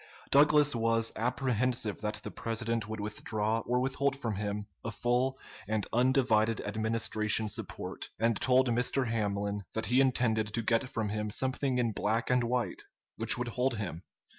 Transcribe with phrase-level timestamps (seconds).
[0.31, 5.85] Douglas was apprehensive that the President would withdraw or withhold from him a full and
[5.93, 9.05] undivided Administration support, and told Mr.
[9.09, 12.81] Hamlin that he intended to get from him something in black and white
[13.17, 14.01] which would hold him.